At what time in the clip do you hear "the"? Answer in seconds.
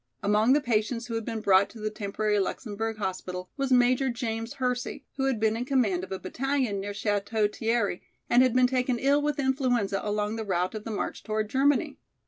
0.53-0.61, 1.79-1.91, 10.37-10.43, 10.85-10.89